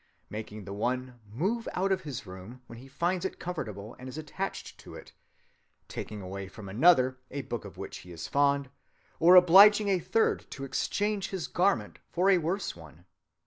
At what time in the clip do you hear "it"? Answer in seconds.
3.23-3.37, 4.95-5.13